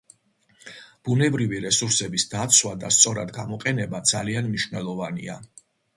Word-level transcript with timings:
ბუნებრივი 1.09 1.59
რესურსების 1.65 2.25
დაცვა 2.31 2.73
და 2.85 2.91
სწორად 2.97 3.35
გამოყენება 3.37 4.01
ძალიან 4.13 4.49
მნიშვნელოვანია. 4.51 5.37